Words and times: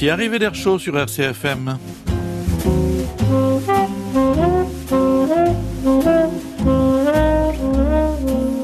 Merci. 0.00 0.10
Arrivée 0.10 0.38
d'air 0.38 0.54
chaud 0.54 0.78
sur 0.78 0.96
RCFM. 0.96 1.76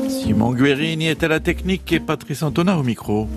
Simon 0.08 0.52
Guerini 0.52 1.08
est 1.08 1.24
à 1.24 1.28
la 1.28 1.40
technique 1.40 1.92
et 1.92 1.98
Patrice 1.98 2.44
Antonin 2.44 2.76
au 2.76 2.84
micro. 2.84 3.28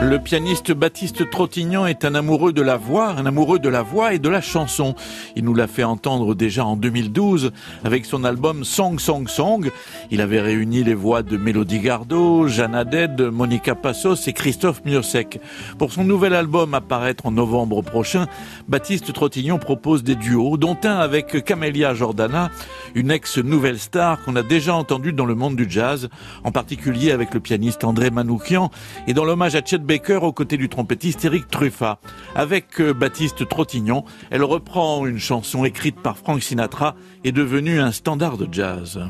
Le 0.00 0.20
pianiste 0.20 0.70
Baptiste 0.70 1.28
Trottignon 1.28 1.84
est 1.84 2.04
un 2.04 2.14
amoureux 2.14 2.52
de 2.52 2.62
la 2.62 2.76
voix, 2.76 3.08
un 3.08 3.26
amoureux 3.26 3.58
de 3.58 3.68
la 3.68 3.82
voix 3.82 4.14
et 4.14 4.20
de 4.20 4.28
la 4.28 4.40
chanson. 4.40 4.94
Il 5.34 5.42
nous 5.42 5.54
l'a 5.54 5.66
fait 5.66 5.82
entendre 5.82 6.36
déjà 6.36 6.64
en 6.64 6.76
2012 6.76 7.50
avec 7.82 8.06
son 8.06 8.22
album 8.22 8.62
Song 8.62 9.00
Song 9.00 9.26
Song. 9.26 9.68
Il 10.12 10.20
avait 10.20 10.40
réuni 10.40 10.84
les 10.84 10.94
voix 10.94 11.24
de 11.24 11.36
Mélodie 11.36 11.80
Gardot, 11.80 12.46
Jeanne 12.46 12.76
Haddad, 12.76 13.20
Monica 13.20 13.74
Passos 13.74 14.28
et 14.28 14.32
Christophe 14.32 14.84
Miosek. 14.84 15.40
Pour 15.78 15.92
son 15.92 16.04
nouvel 16.04 16.32
album 16.32 16.74
à 16.74 16.80
paraître 16.80 17.26
en 17.26 17.32
novembre 17.32 17.82
prochain, 17.82 18.28
Baptiste 18.68 19.12
Trottignon 19.12 19.58
propose 19.58 20.04
des 20.04 20.14
duos, 20.14 20.58
dont 20.58 20.78
un 20.84 20.96
avec 20.96 21.44
Camélia 21.44 21.94
Jordana, 21.94 22.50
une 22.94 23.10
ex-nouvelle 23.10 23.80
star 23.80 24.22
qu'on 24.22 24.36
a 24.36 24.44
déjà 24.44 24.76
entendue 24.76 25.12
dans 25.12 25.26
le 25.26 25.34
monde 25.34 25.56
du 25.56 25.68
jazz, 25.68 26.08
en 26.44 26.52
particulier 26.52 27.10
avec 27.10 27.34
le 27.34 27.40
pianiste 27.40 27.82
André 27.82 28.10
Manoukian 28.10 28.70
et 29.08 29.12
dans 29.12 29.24
l'hommage 29.24 29.56
à 29.56 29.60
Chet 29.64 29.87
Baker 29.88 30.18
aux 30.22 30.32
côtés 30.32 30.58
du 30.58 30.68
trompettiste 30.68 31.24
Eric 31.24 31.48
Truffat. 31.48 31.98
Avec 32.34 32.78
euh, 32.78 32.92
Baptiste 32.92 33.48
Trottignon, 33.48 34.04
elle 34.30 34.44
reprend 34.44 35.06
une 35.06 35.18
chanson 35.18 35.64
écrite 35.64 36.00
par 36.02 36.18
Frank 36.18 36.42
Sinatra 36.42 36.94
et 37.24 37.32
devenue 37.32 37.80
un 37.80 37.90
standard 37.90 38.36
de 38.36 38.46
jazz. 38.52 39.00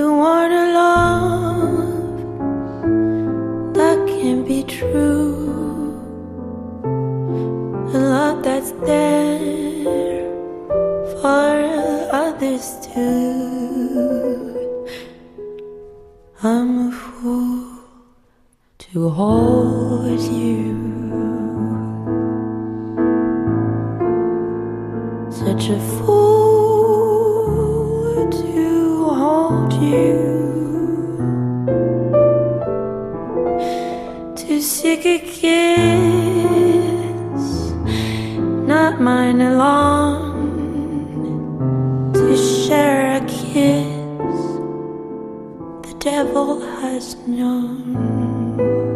To 0.00 0.08
want 0.16 0.52
a 0.64 0.66
love 0.80 2.14
that 3.74 3.98
can 4.08 4.44
be 4.48 4.62
true. 4.62 5.34
A 7.92 7.98
love 7.98 8.42
that's 8.42 8.72
there 8.88 10.24
for 11.20 11.50
others 12.24 12.66
too. 12.80 13.18
I'm 16.42 16.70
a 16.88 16.90
fool 16.92 17.66
to 18.78 19.08
hold 19.10 20.20
you. 20.20 20.78
Such 25.30 25.68
a 25.68 25.78
fool 25.78 26.29
you. 29.90 30.18
To 34.36 34.60
seek 34.60 35.04
a 35.06 35.18
kiss, 35.18 36.62
not 38.72 39.00
mine 39.00 39.40
alone. 39.40 40.28
To 42.14 42.36
share 42.36 43.16
a 43.16 43.20
kiss, 43.26 44.36
the 45.86 45.94
devil 45.98 46.60
has 46.60 47.16
known. 47.26 48.89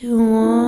To 0.00 0.16
want 0.16 0.59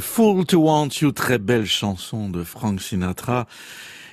fool 0.00 0.44
to 0.46 0.58
want 0.58 0.88
you, 1.00 1.12
très 1.12 1.38
belle 1.38 1.66
chanson 1.66 2.28
de 2.28 2.42
Frank 2.42 2.80
Sinatra. 2.80 3.46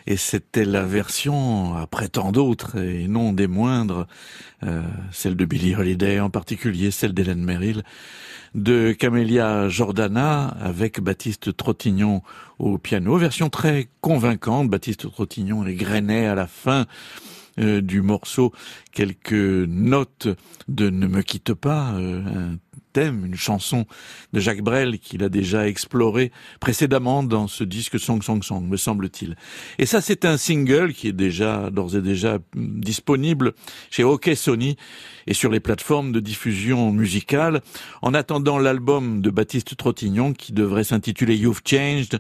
Et 0.05 0.15
c'était 0.15 0.63
la 0.63 0.83
version, 0.83 1.75
après 1.75 2.07
tant 2.07 2.31
d'autres, 2.31 2.77
et 2.77 3.07
non 3.09 3.33
des 3.33 3.47
moindres, 3.47 4.07
euh, 4.63 4.81
celle 5.11 5.35
de 5.35 5.43
Billie 5.43 5.75
Holiday 5.75 6.21
en 6.21 6.29
particulier, 6.29 6.91
celle 6.91 7.13
d'Hélène 7.13 7.43
Merrill, 7.43 7.83
de 8.55 8.93
Camélia 8.93 9.67
Jordana 9.67 10.47
avec 10.61 11.01
Baptiste 11.01 11.55
Trottignon 11.57 12.21
au 12.57 12.77
piano. 12.77 13.17
Version 13.17 13.49
très 13.49 13.89
convaincante, 13.99 14.69
Baptiste 14.69 15.11
Trottignon 15.11 15.63
les 15.63 15.75
grainait 15.75 16.27
à 16.27 16.35
la 16.35 16.47
fin 16.47 16.85
euh, 17.59 17.81
du 17.81 18.01
morceau 18.01 18.53
quelques 18.93 19.31
notes 19.33 20.27
de 20.67 20.89
Ne 20.89 21.07
me 21.07 21.21
quitte 21.21 21.53
pas, 21.53 21.91
euh, 21.95 22.55
une 23.05 23.35
chanson 23.35 23.85
de 24.33 24.39
Jacques 24.39 24.61
Brel 24.61 24.99
qu'il 24.99 25.23
a 25.23 25.29
déjà 25.29 25.67
exploré 25.67 26.31
précédemment 26.59 27.23
dans 27.23 27.47
ce 27.47 27.63
disque 27.63 27.99
Song 27.99 28.21
Song 28.21 28.43
Song, 28.43 28.67
me 28.67 28.77
semble-t-il. 28.77 29.35
Et 29.77 29.85
ça, 29.85 30.01
c'est 30.01 30.25
un 30.25 30.37
single 30.37 30.93
qui 30.93 31.07
est 31.07 31.13
déjà, 31.13 31.69
d'ores 31.69 31.95
et 31.95 32.01
déjà 32.01 32.39
disponible 32.55 33.53
chez 33.89 34.03
OK 34.03 34.29
Sony 34.35 34.77
et 35.27 35.33
sur 35.33 35.51
les 35.51 35.59
plateformes 35.59 36.11
de 36.11 36.19
diffusion 36.19 36.91
musicale. 36.91 37.61
En 38.01 38.13
attendant 38.13 38.57
l'album 38.57 39.21
de 39.21 39.29
Baptiste 39.29 39.75
Trottignon 39.77 40.33
qui 40.33 40.53
devrait 40.53 40.83
s'intituler 40.83 41.35
You've 41.35 41.61
Changed, 41.65 42.19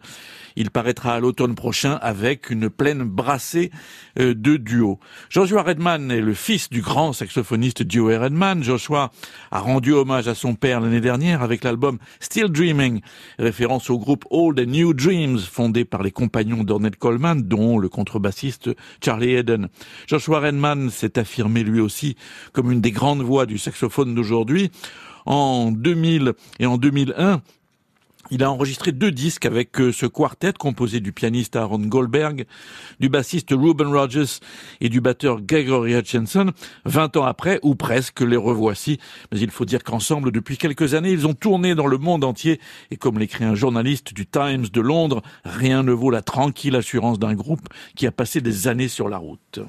il 0.55 0.71
paraîtra 0.71 1.13
à 1.13 1.19
l'automne 1.19 1.55
prochain 1.55 1.99
avec 2.01 2.49
une 2.49 2.69
pleine 2.69 3.03
brassée 3.03 3.71
euh, 4.19 4.33
de 4.33 4.57
duos. 4.57 4.99
Joshua 5.29 5.61
Redman 5.61 6.11
est 6.11 6.19
le 6.19 6.33
fils 6.33 6.69
du 6.69 6.81
grand 6.81 7.13
saxophoniste 7.13 7.89
Joe 7.89 8.17
Redman. 8.17 8.63
Joshua 8.63 9.11
a 9.51 9.59
rendu 9.59 9.93
hommage 9.93 10.27
à 10.27 10.35
son 10.35 10.55
père 10.55 10.66
l'année 10.67 11.01
dernière 11.01 11.41
avec 11.41 11.63
l'album 11.63 11.97
Still 12.19 12.49
Dreaming, 12.49 13.01
référence 13.39 13.89
au 13.89 13.97
groupe 13.97 14.25
Old 14.29 14.59
and 14.59 14.65
New 14.65 14.93
Dreams 14.93 15.39
fondé 15.39 15.85
par 15.85 16.03
les 16.03 16.11
compagnons 16.11 16.63
d'Ornette 16.63 16.97
Coleman, 16.97 17.41
dont 17.41 17.79
le 17.79 17.89
contrebassiste 17.89 18.69
Charlie 19.03 19.35
Eden. 19.35 19.69
Joshua 20.07 20.41
Redman 20.41 20.89
s'est 20.89 21.17
affirmé 21.17 21.63
lui 21.63 21.79
aussi 21.79 22.15
comme 22.51 22.71
une 22.71 22.81
des 22.81 22.91
grandes 22.91 23.21
voix 23.21 23.45
du 23.45 23.57
saxophone 23.57 24.13
d'aujourd'hui. 24.13 24.71
En 25.25 25.71
2000 25.71 26.33
et 26.59 26.65
en 26.65 26.77
2001, 26.77 27.41
il 28.31 28.43
a 28.43 28.51
enregistré 28.51 28.91
deux 28.91 29.11
disques 29.11 29.45
avec 29.45 29.79
euh, 29.79 29.91
ce 29.91 30.05
quartet 30.05 30.53
composé 30.53 30.99
du 30.99 31.11
pianiste 31.11 31.55
Aaron 31.55 31.79
Goldberg, 31.79 32.45
du 32.99 33.09
bassiste 33.09 33.49
Ruben 33.51 33.87
Rogers 33.87 34.39
et 34.81 34.89
du 34.89 35.01
batteur 35.01 35.41
Gregory 35.41 35.95
Hutchinson. 35.95 36.51
Vingt 36.85 37.15
ans 37.17 37.23
après, 37.23 37.59
ou 37.63 37.75
presque, 37.75 38.21
les 38.21 38.37
revoici. 38.37 38.99
Mais 39.31 39.39
il 39.39 39.51
faut 39.51 39.65
dire 39.65 39.83
qu'ensemble, 39.83 40.31
depuis 40.31 40.57
quelques 40.57 40.93
années, 40.93 41.11
ils 41.11 41.27
ont 41.27 41.33
tourné 41.33 41.75
dans 41.75 41.87
le 41.87 41.97
monde 41.97 42.23
entier. 42.23 42.59
Et 42.91 42.97
comme 42.97 43.19
l'écrit 43.19 43.45
un 43.45 43.55
journaliste 43.55 44.13
du 44.13 44.25
Times 44.25 44.67
de 44.71 44.81
Londres, 44.81 45.21
rien 45.43 45.83
ne 45.83 45.91
vaut 45.91 46.11
la 46.11 46.21
tranquille 46.21 46.75
assurance 46.75 47.19
d'un 47.19 47.33
groupe 47.33 47.67
qui 47.95 48.07
a 48.07 48.11
passé 48.11 48.41
des 48.41 48.67
années 48.67 48.87
sur 48.87 49.09
la 49.09 49.17
route. 49.17 49.59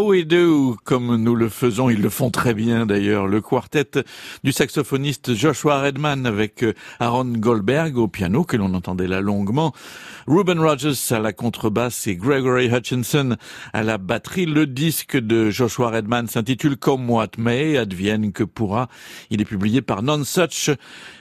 How 0.00 0.12
We 0.12 0.24
Do, 0.24 0.78
comme 0.84 1.16
nous 1.16 1.34
le 1.34 1.50
faisons, 1.50 1.90
ils 1.90 2.00
le 2.00 2.08
font 2.08 2.30
très 2.30 2.54
bien 2.54 2.86
d'ailleurs, 2.86 3.26
le 3.26 3.42
quartet 3.42 4.02
du 4.42 4.50
saxophoniste 4.50 5.34
Joshua 5.34 5.82
Redman 5.82 6.24
avec 6.24 6.64
euh, 6.64 6.72
Aaron 7.00 7.26
Goldberg 7.26 7.98
au 7.98 8.08
piano, 8.08 8.44
que 8.44 8.56
l'on 8.56 8.72
entendait 8.72 9.06
là 9.06 9.20
longuement, 9.20 9.74
Ruben 10.26 10.58
Rogers 10.58 10.94
à 11.10 11.18
la 11.18 11.34
contrebasse 11.34 12.06
et 12.06 12.16
Gregory 12.16 12.70
Hutchinson 12.72 13.36
à 13.74 13.82
la 13.82 13.98
batterie. 13.98 14.46
Le 14.46 14.66
disque 14.66 15.18
de 15.18 15.50
Joshua 15.50 15.90
Redman 15.90 16.28
s'intitule 16.28 16.78
Come 16.78 17.10
What 17.10 17.32
May, 17.36 17.76
advienne 17.76 18.32
que 18.32 18.44
pourra. 18.44 18.88
Il 19.28 19.42
est 19.42 19.44
publié 19.44 19.82
par 19.82 20.02
Non 20.02 20.24
Such 20.24 20.70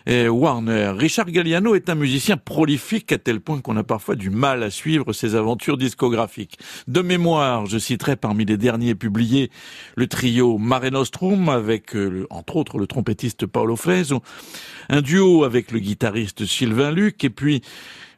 et 0.05 0.29
Warner. 0.29 0.93
Richard 0.95 1.31
Galliano 1.31 1.75
est 1.75 1.89
un 1.89 1.95
musicien 1.95 2.37
prolifique 2.37 3.11
à 3.11 3.17
tel 3.17 3.41
point 3.41 3.59
qu'on 3.59 3.75
a 3.77 3.83
parfois 3.83 4.15
du 4.15 4.29
mal 4.29 4.63
à 4.63 4.69
suivre 4.69 5.11
ses 5.11 5.35
aventures 5.35 5.77
discographiques. 5.77 6.57
De 6.87 7.01
mémoire, 7.01 7.65
je 7.65 7.77
citerai 7.77 8.15
parmi 8.15 8.45
les 8.45 8.57
publiés 8.95 9.49
le 9.95 10.07
trio 10.07 10.57
Mare 10.57 10.91
Nostrum 10.91 11.49
avec, 11.49 11.95
euh, 11.95 12.27
entre 12.29 12.57
autres, 12.57 12.77
le 12.77 12.87
trompettiste 12.87 13.45
Paolo 13.45 13.75
Freso, 13.75 14.21
un 14.89 15.01
duo 15.01 15.43
avec 15.43 15.71
le 15.71 15.79
guitariste 15.79 16.45
Sylvain 16.45 16.91
Luc 16.91 17.23
et 17.23 17.29
puis 17.29 17.61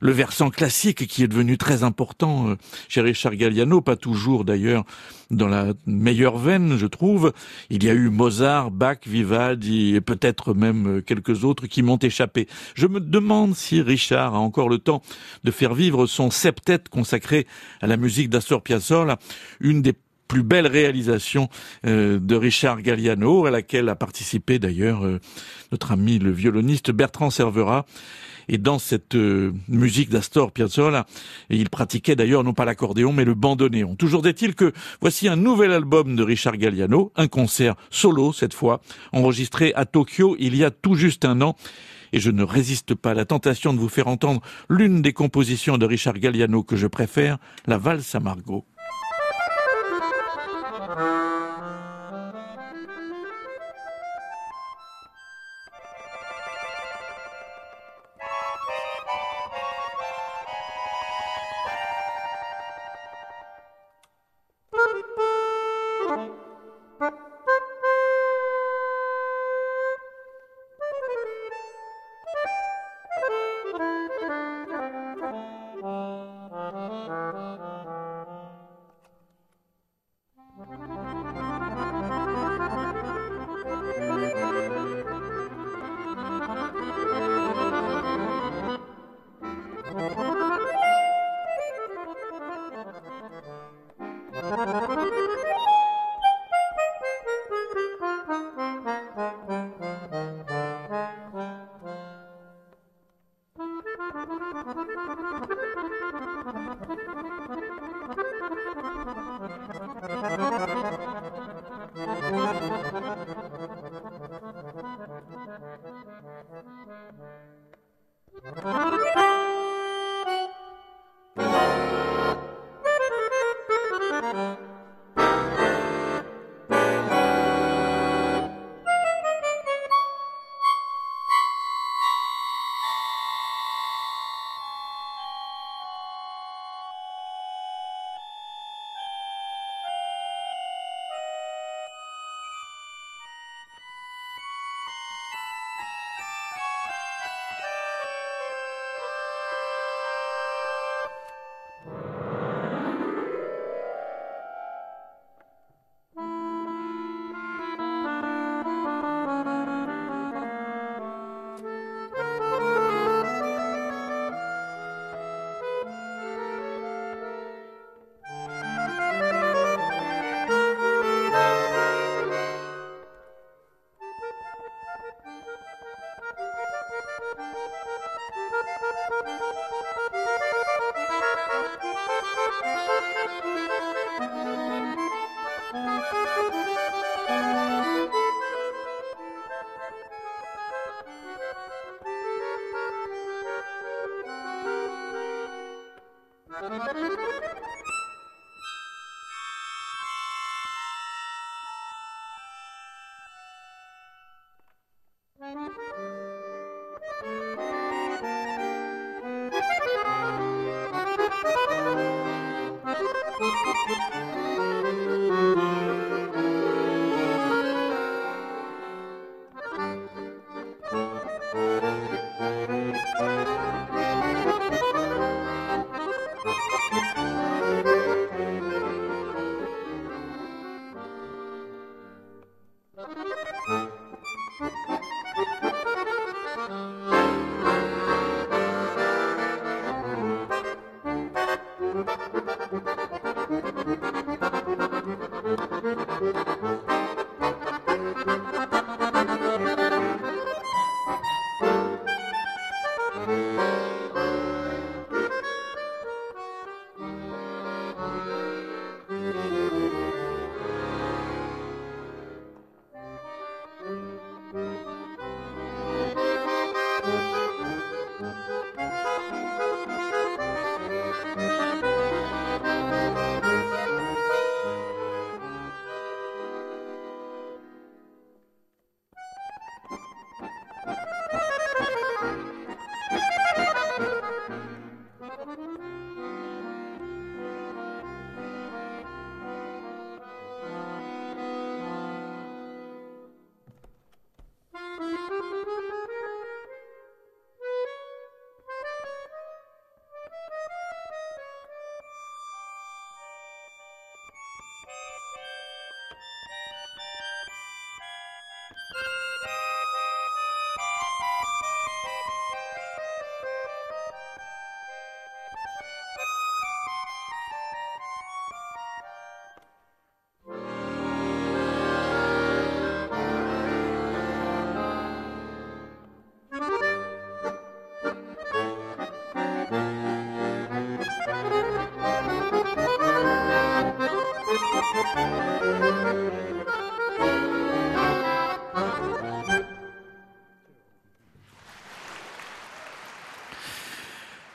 le 0.01 0.11
versant 0.11 0.49
classique 0.49 1.07
qui 1.07 1.23
est 1.23 1.27
devenu 1.27 1.57
très 1.57 1.83
important 1.83 2.49
euh, 2.49 2.55
chez 2.89 3.01
Richard 3.01 3.35
Galliano, 3.35 3.81
pas 3.81 3.95
toujours 3.95 4.43
d'ailleurs 4.43 4.83
dans 5.29 5.47
la 5.47 5.73
meilleure 5.85 6.37
veine, 6.37 6.77
je 6.77 6.87
trouve. 6.87 7.31
Il 7.69 7.83
y 7.83 7.89
a 7.89 7.93
eu 7.93 8.09
Mozart, 8.09 8.71
Bach, 8.71 8.97
Vivaldi 9.05 9.95
et 9.95 10.01
peut-être 10.01 10.53
même 10.53 10.97
euh, 10.97 11.01
quelques 11.01 11.45
autres 11.45 11.67
qui 11.67 11.83
m'ont 11.83 11.97
échappé. 11.97 12.47
Je 12.75 12.87
me 12.87 12.99
demande 12.99 13.55
si 13.55 13.81
Richard 13.81 14.35
a 14.35 14.39
encore 14.39 14.69
le 14.69 14.79
temps 14.79 15.01
de 15.43 15.51
faire 15.51 15.73
vivre 15.73 16.07
son 16.07 16.31
septet 16.31 16.81
consacré 16.89 17.47
à 17.79 17.87
la 17.87 17.95
musique 17.95 18.29
d'Astor 18.29 18.61
Piazzolla, 18.63 19.19
une 19.59 19.81
des 19.81 19.93
plus 20.31 20.43
belles 20.43 20.67
réalisations 20.67 21.49
euh, 21.85 22.17
de 22.17 22.35
Richard 22.37 22.81
Galliano, 22.81 23.45
à 23.45 23.51
laquelle 23.51 23.89
a 23.89 23.95
participé 23.95 24.59
d'ailleurs 24.59 25.03
notre 25.73 25.91
ami 25.91 26.19
le 26.19 26.31
violoniste 26.31 26.89
Bertrand 26.89 27.29
Servera. 27.29 27.85
Et 28.47 28.57
dans 28.57 28.79
cette 28.79 29.15
euh, 29.15 29.51
musique 29.67 30.09
d'Astor 30.09 30.53
Piazzolla, 30.53 31.05
il 31.49 31.69
pratiquait 31.69 32.15
d'ailleurs 32.15 32.45
non 32.45 32.53
pas 32.53 32.63
l'accordéon 32.63 33.11
mais 33.11 33.25
le 33.25 33.33
bandoneon. 33.33 33.97
Toujours 33.97 34.25
est-il 34.25 34.55
que 34.55 34.71
voici 35.01 35.27
un 35.27 35.35
nouvel 35.35 35.73
album 35.73 36.15
de 36.15 36.23
Richard 36.23 36.55
Galliano, 36.55 37.11
un 37.17 37.27
concert 37.27 37.75
solo 37.89 38.31
cette 38.31 38.53
fois, 38.53 38.79
enregistré 39.11 39.73
à 39.75 39.83
Tokyo 39.83 40.37
il 40.39 40.55
y 40.55 40.63
a 40.63 40.71
tout 40.71 40.95
juste 40.95 41.25
un 41.25 41.41
an 41.41 41.57
et 42.13 42.19
je 42.19 42.31
ne 42.31 42.43
résiste 42.43 42.95
pas 42.95 43.11
à 43.11 43.15
la 43.15 43.25
tentation 43.25 43.73
de 43.73 43.79
vous 43.79 43.89
faire 43.89 44.07
entendre 44.07 44.41
l'une 44.69 45.01
des 45.01 45.11
compositions 45.11 45.77
de 45.77 45.85
Richard 45.85 46.19
Galliano 46.19 46.63
que 46.63 46.77
je 46.77 46.87
préfère, 46.87 47.37
la 47.67 47.77
valse 47.77 48.15
à 48.15 48.21
Margot. 48.21 48.65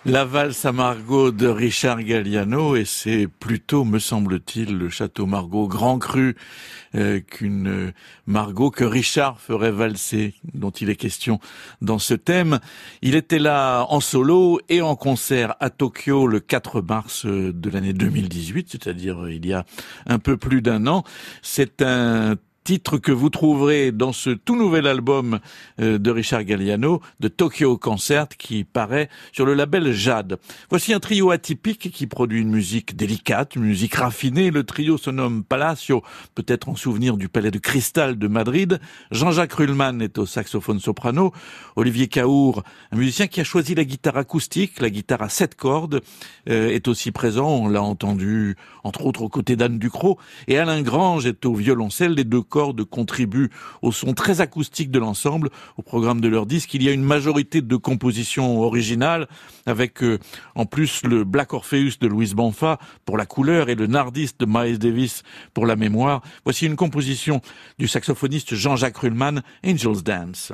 La 0.07 0.25
valse 0.25 0.65
à 0.65 0.71
Margot 0.71 1.33
de 1.33 1.49
Richard 1.49 2.01
Galliano 2.01 2.77
et 2.77 2.85
c'est 2.85 3.27
plutôt, 3.27 3.85
me 3.85 3.99
semble-t-il, 3.99 4.79
le 4.79 4.89
château 4.89 5.27
Margot 5.27 5.67
grand 5.67 5.99
cru 5.99 6.37
euh, 6.95 7.19
qu'une 7.19 7.93
Margot 8.29 8.71
que 8.71 8.85
Richard 8.85 9.41
ferait 9.41 9.73
valser, 9.73 10.35
dont 10.55 10.71
il 10.71 10.91
est 10.91 10.97
question 10.97 11.41
dans 11.83 11.99
ce 11.99 12.15
thème. 12.15 12.61
Il 13.03 13.17
était 13.17 13.41
là 13.41 13.85
en 13.89 13.99
solo 13.99 14.61
et 14.69 14.81
en 14.81 14.95
concert 14.95 15.57
à 15.59 15.71
Tokyo 15.71 16.29
le 16.29 16.39
4 16.39 16.83
mars 16.83 17.27
de 17.27 17.71
l'année 17.71 17.93
2018, 17.93 18.69
c'est-à-dire 18.71 19.29
il 19.29 19.45
y 19.45 19.53
a 19.53 19.65
un 20.07 20.21
peu 20.21 20.37
plus 20.37 20.63
d'un 20.63 20.87
an. 20.87 21.03
C'est 21.43 21.83
un 21.83 22.37
titre 22.67 22.99
que 22.99 23.13
vous 23.13 23.31
trouverez 23.31 23.93
dans 23.93 24.13
ce 24.13 24.31
tout 24.31 24.57
nouvel 24.57 24.89
album 24.89 25.39
euh, 25.81 25.99
de 25.99 26.11
Richard 26.11 26.43
Galliano, 26.43 27.01
de 27.21 27.29
Tokyo 27.29 27.79
Concert, 27.79 28.27
qui 28.27 28.65
paraît 28.65 29.09
sur 29.31 29.47
le 29.47 29.55
label 29.55 29.93
Jade. 29.93 30.37
Voici 30.69 30.93
un 30.93 30.99
trio 30.99 31.31
atypique 31.31 31.93
qui 31.93 32.09
produit 32.09 32.41
une 32.41 32.51
musique 32.51 32.97
délicate, 32.97 33.55
une 33.55 33.63
musique 33.63 33.95
raffinée. 33.95 34.51
Le 34.51 34.65
trio 34.65 34.99
se 34.99 35.11
nomme 35.11 35.45
Palacio, 35.45 36.03
peut-être 36.35 36.69
en 36.69 36.75
souvenir 36.75 37.17
du 37.17 37.29
Palais 37.29 37.53
de 37.53 37.61
Cristal 37.61 38.19
de 38.19 38.27
Madrid. 38.27 38.81
Jean-Jacques 39.13 39.53
Ruhlmann 39.53 40.03
est 40.03 40.19
au 40.19 40.27
saxophone 40.27 40.81
soprano. 40.81 41.33
Olivier 41.77 42.09
Caour, 42.09 42.65
un 42.91 42.97
musicien 42.97 43.29
qui 43.29 43.41
a 43.41 43.45
choisi 43.45 43.77
la 43.77 43.85
guitare 43.85 44.17
acoustique, 44.17 44.81
la 44.81 44.91
guitare 44.91 45.23
à 45.23 45.29
sept 45.29 45.55
cordes, 45.55 46.01
euh, 46.49 46.71
est 46.71 46.89
aussi 46.89 47.13
présent. 47.13 47.49
On 47.49 47.69
l'a 47.69 47.83
entendu, 47.83 48.57
entre 48.83 49.07
autres, 49.07 49.23
aux 49.23 49.29
côtés 49.29 49.55
d'Anne 49.55 49.79
Ducrot. 49.79 50.19
Et 50.49 50.59
Alain 50.59 50.83
Grange 50.83 51.27
est 51.27 51.47
au 51.47 51.55
violoncelle. 51.55 52.15
Les 52.15 52.25
deux 52.25 52.43
de 52.57 52.83
contribuent 52.83 53.51
au 53.83 53.93
son 53.93 54.15
très 54.15 54.41
acoustique 54.41 54.91
de 54.91 54.99
l'ensemble. 54.99 55.51
Au 55.77 55.83
programme 55.83 56.21
de 56.21 56.29
leur 56.29 56.47
disque, 56.47 56.73
il 56.75 56.83
y 56.83 56.89
a 56.89 56.93
une 56.93 57.03
majorité 57.03 57.61
de 57.61 57.77
compositions 57.77 58.61
originales, 58.61 59.29
avec 59.67 60.03
euh, 60.03 60.19
en 60.55 60.65
plus 60.65 61.03
le 61.05 61.25
Black 61.25 61.53
Orpheus 61.53 61.99
de 62.01 62.07
Louise 62.07 62.35
Bonfa 62.35 62.79
pour 63.05 63.19
la 63.19 63.27
couleur 63.27 63.69
et 63.69 63.75
le 63.75 63.87
Nardis 63.87 64.31
de 64.39 64.47
Miles 64.47 64.79
Davis 64.79 65.23
pour 65.53 65.67
la 65.67 65.77
mémoire. 65.77 66.23
Voici 66.45 66.67
une 66.67 66.77
composition 66.77 67.41
du 67.79 67.89
saxophoniste 67.89 68.55
Jean-Jacques 68.55 68.99
Ruhlmann, 68.99 69.43
Angel's 69.65 70.03
Dance. 70.03 70.53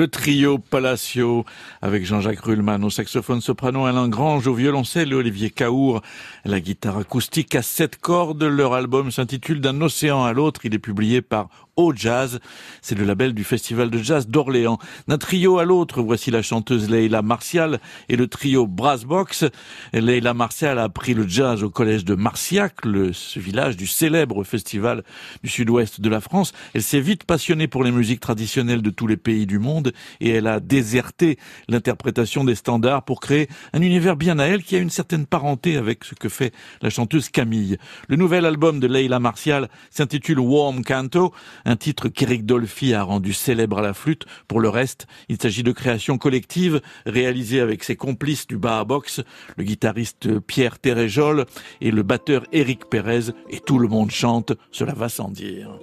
Le 0.00 0.08
trio 0.08 0.56
Palacio 0.56 1.44
avec 1.82 2.06
Jean-Jacques 2.06 2.40
Ruhlmann 2.40 2.82
au 2.84 2.88
saxophone 2.88 3.42
soprano, 3.42 3.84
Alain 3.84 4.08
Grange 4.08 4.46
au 4.46 4.54
violoncelle 4.54 5.12
et 5.12 5.14
Olivier 5.14 5.50
Caour 5.50 6.00
la 6.46 6.58
guitare 6.58 6.96
acoustique 6.96 7.54
à 7.54 7.60
sept 7.60 8.00
cordes. 8.00 8.42
Leur 8.42 8.72
album 8.72 9.10
s'intitule 9.10 9.60
D'un 9.60 9.78
océan 9.82 10.24
à 10.24 10.32
l'autre. 10.32 10.64
Il 10.64 10.74
est 10.74 10.78
publié 10.78 11.20
par 11.20 11.50
au 11.80 11.94
Jazz. 11.94 12.40
C'est 12.82 12.96
le 12.96 13.04
label 13.04 13.34
du 13.34 13.44
Festival 13.44 13.90
de 13.90 13.98
Jazz 13.98 14.28
d'Orléans. 14.28 14.78
D'un 15.08 15.18
trio 15.18 15.58
à 15.58 15.64
l'autre, 15.64 16.02
voici 16.02 16.30
la 16.30 16.42
chanteuse 16.42 16.90
Leila 16.90 17.22
Martial 17.22 17.80
et 18.08 18.16
le 18.16 18.26
trio 18.26 18.66
Brassbox. 18.66 19.46
Leila 19.92 20.34
Martial 20.34 20.78
a 20.78 20.84
appris 20.84 21.14
le 21.14 21.26
jazz 21.26 21.62
au 21.62 21.70
collège 21.70 22.04
de 22.04 22.14
Marciac, 22.14 22.84
le 22.84 23.12
village 23.36 23.76
du 23.76 23.86
célèbre 23.86 24.44
festival 24.44 25.02
du 25.42 25.50
sud-ouest 25.50 26.00
de 26.00 26.08
la 26.08 26.20
France. 26.20 26.52
Elle 26.74 26.82
s'est 26.82 27.00
vite 27.00 27.24
passionnée 27.24 27.68
pour 27.68 27.84
les 27.84 27.90
musiques 27.90 28.20
traditionnelles 28.20 28.82
de 28.82 28.90
tous 28.90 29.06
les 29.06 29.16
pays 29.16 29.46
du 29.46 29.58
monde 29.58 29.92
et 30.20 30.30
elle 30.30 30.46
a 30.46 30.60
déserté 30.60 31.38
l'interprétation 31.68 32.44
des 32.44 32.54
standards 32.54 33.04
pour 33.04 33.20
créer 33.20 33.48
un 33.72 33.82
univers 33.82 34.16
bien 34.16 34.38
à 34.38 34.44
elle 34.44 34.62
qui 34.62 34.76
a 34.76 34.78
une 34.78 34.90
certaine 34.90 35.26
parenté 35.26 35.76
avec 35.76 36.04
ce 36.04 36.14
que 36.14 36.28
fait 36.28 36.52
la 36.82 36.90
chanteuse 36.90 37.28
Camille. 37.28 37.78
Le 38.08 38.16
nouvel 38.16 38.44
album 38.44 38.80
de 38.80 38.86
Leila 38.86 39.18
Martial 39.20 39.68
s'intitule 39.90 40.40
Warm 40.40 40.84
Canto, 40.84 41.32
un 41.70 41.76
titre 41.76 42.08
qu'Eric 42.08 42.44
Dolphy 42.44 42.94
a 42.94 43.04
rendu 43.04 43.32
célèbre 43.32 43.78
à 43.78 43.82
la 43.82 43.94
flûte. 43.94 44.26
Pour 44.48 44.58
le 44.58 44.68
reste, 44.68 45.06
il 45.28 45.40
s'agit 45.40 45.62
de 45.62 45.70
créations 45.70 46.18
collectives 46.18 46.80
réalisées 47.06 47.60
avec 47.60 47.84
ses 47.84 47.94
complices 47.94 48.48
du 48.48 48.58
bas 48.58 48.80
à 48.80 48.84
box, 48.84 49.20
le 49.56 49.62
guitariste 49.62 50.40
Pierre 50.40 50.80
Téréjol 50.80 51.46
et 51.80 51.92
le 51.92 52.02
batteur 52.02 52.44
Eric 52.52 52.86
Pérez, 52.90 53.32
et 53.50 53.60
tout 53.60 53.78
le 53.78 53.86
monde 53.86 54.10
chante, 54.10 54.52
cela 54.72 54.94
va 54.94 55.08
sans 55.08 55.28
dire. 55.28 55.78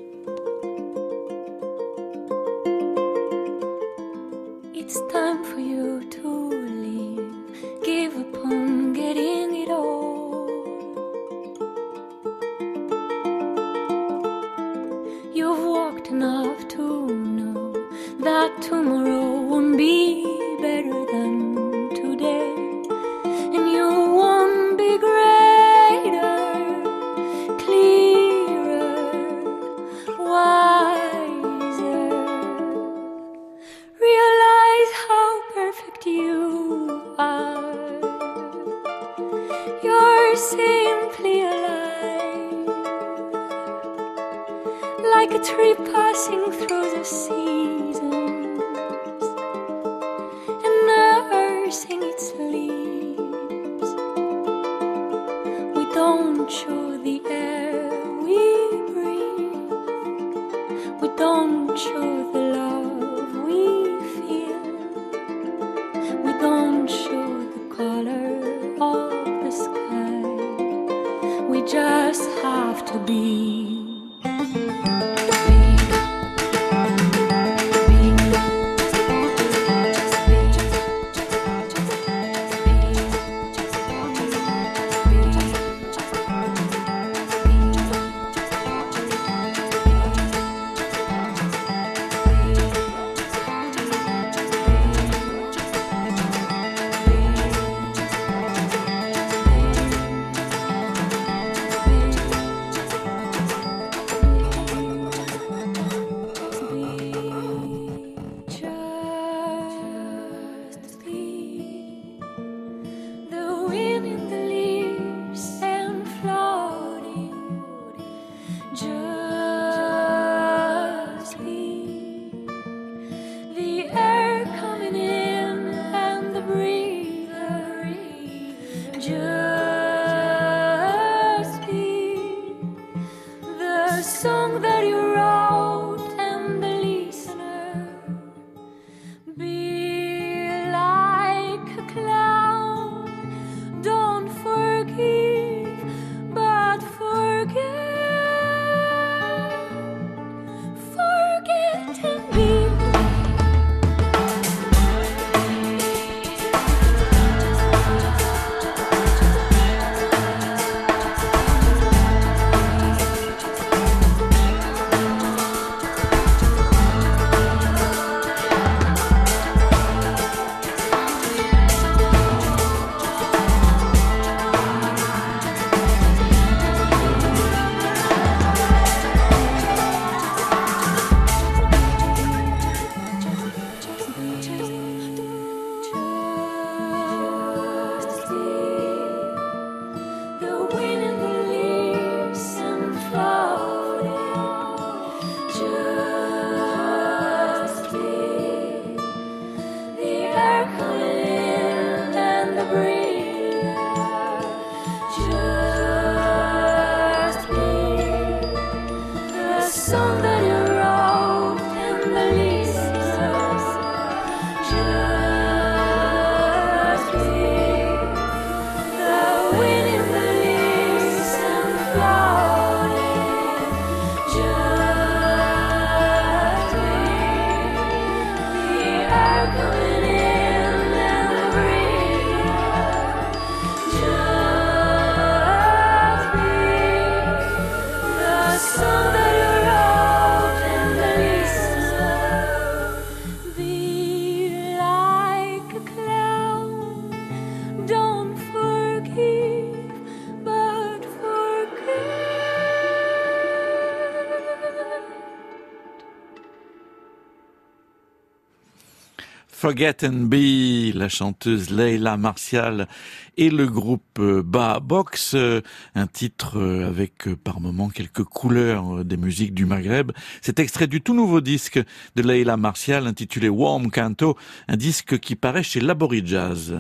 Forget 259.67 260.06
and 260.06 260.30
Be, 260.30 260.93
la 260.95 261.10
chanteuse 261.10 261.71
Leila 261.71 262.15
Martial 262.15 262.88
et 263.36 263.49
le 263.49 263.67
groupe 263.67 264.17
euh, 264.17 264.41
Ba 264.41 264.80
Box, 264.80 265.34
euh, 265.34 265.60
un 265.93 266.08
titre 266.08 266.58
euh, 266.58 266.88
avec 266.88 267.27
par 267.43 267.60
moments 267.60 267.89
quelques 267.89 268.23
couleurs 268.23 269.03
des 269.03 269.17
musiques 269.17 269.53
du 269.53 269.65
Maghreb. 269.65 270.13
C'est 270.41 270.62
extrait 270.62 270.88
du 270.88 271.01
tout 271.01 271.13
nouveau 271.13 271.41
disque 271.41 271.82
de 272.15 272.21
Leila 272.21 272.56
Martial 272.56 273.08
intitulé 273.08 273.49
Warm 273.49 273.91
Canto, 273.91 274.38
un 274.69 274.77
disque 274.77 275.19
qui 275.19 275.36
paraît 275.36 275.63
chez 275.63 275.82
Labori 275.82 276.21
Jazz. 276.25 276.73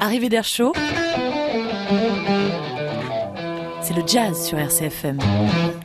Arrivé 0.00 0.28
d'air 0.28 0.42
chaud 0.42 0.72
c'est 3.88 3.94
le 3.94 4.02
jazz 4.06 4.44
sur 4.44 4.58
RCFM. 4.58 5.18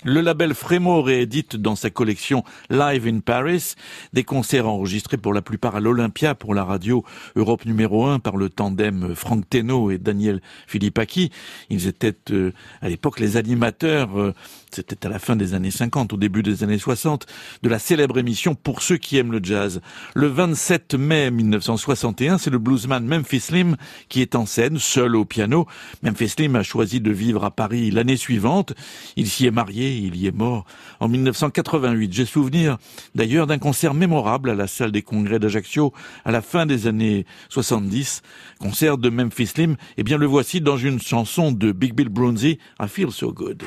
Le 0.06 0.20
label 0.20 0.54
Frémo 0.54 1.02
réédite 1.02 1.56
dans 1.56 1.78
sa 1.78 1.90
collection 1.90 2.44
Live 2.70 3.08
in 3.08 3.22
Paris 3.22 3.76
des 4.12 4.26
concerts 4.26 4.68
enregistrés 4.68 5.16
pour 5.16 5.34
la 5.34 5.42
plupart 5.42 5.78
à 5.78 5.80
l'Olympia 5.80 6.36
pour 6.36 6.54
la 6.54 6.66
radio 6.66 7.06
Europe 7.38 7.66
numéro 7.66 8.06
1 8.06 8.20
par 8.20 8.36
le 8.36 8.50
tandem 8.50 9.16
Franck 9.16 9.50
Teno 9.50 9.92
et 9.92 9.98
Daniel 9.98 10.42
Philippaki. 10.68 11.32
Ils 11.70 11.88
étaient 11.88 12.18
euh, 12.32 12.52
à 12.82 12.90
l'époque 12.90 13.22
les 13.22 13.38
animateurs, 13.38 14.20
euh, 14.20 14.34
c'était 14.72 15.06
à 15.06 15.10
la 15.10 15.20
fin 15.20 15.38
des 15.38 15.54
années 15.54 15.72
50, 15.72 16.12
au 16.12 16.18
début 16.18 16.44
des 16.44 16.66
années 16.66 16.80
60, 16.80 17.26
de 17.62 17.70
la 17.70 17.80
célèbre 17.80 18.18
émission 18.18 18.56
Pour 18.56 18.82
ceux 18.82 18.98
qui 18.98 19.18
aiment 19.18 19.32
le 19.32 19.40
jazz. 19.42 19.80
Le 20.16 20.28
27 20.28 20.96
mai 20.96 21.32
1961, 21.32 22.40
c'est 22.40 22.50
le 22.50 22.60
bluesman 22.60 23.06
Memphis 23.06 23.40
Slim 23.40 23.78
qui 24.10 24.22
est 24.22 24.36
en 24.36 24.46
scène, 24.46 24.80
seul 24.80 25.16
au 25.16 25.24
piano. 25.24 25.66
Memphis 26.02 26.30
Slim 26.30 26.58
a 26.58 26.64
choisi 26.64 27.00
de 27.00 27.12
vivre 27.12 27.46
à 27.46 27.52
Paris 27.52 27.90
l'année 27.90 28.18
suivante. 28.18 28.74
Il 29.16 29.30
s'y 29.30 29.46
est 29.46 29.52
marié, 29.52 29.93
il 29.98 30.16
y 30.16 30.28
est 30.28 30.36
mort 30.36 30.66
en 31.00 31.08
1988. 31.08 32.14
J'ai 32.14 32.26
souvenir 32.26 32.78
d'ailleurs 33.16 33.48
d'un 33.48 33.58
concert 33.58 33.94
mémorable 33.94 34.50
à 34.50 34.56
la 34.56 34.68
salle 34.68 34.92
des 34.92 35.02
congrès 35.02 35.40
d'Ajaccio 35.40 35.94
à 36.26 36.32
la 36.32 36.42
fin 36.42 36.66
des 36.66 36.88
années 36.88 37.26
70. 37.50 38.22
Concert 38.60 38.98
de 38.98 39.10
Memphis 39.10 39.48
Slim. 39.48 39.76
Eh 39.98 40.04
bien, 40.04 40.18
le 40.18 40.26
voici 40.26 40.62
dans 40.62 40.78
une 40.78 41.02
chanson 41.02 41.52
de 41.52 41.72
Big 41.72 41.94
Bill 41.94 42.10
Brunzi, 42.10 42.60
I 42.82 42.88
Feel 42.88 43.12
So 43.12 43.32
Good. 43.34 43.64